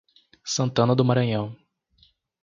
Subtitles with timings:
[0.43, 1.55] Santana do Maranhão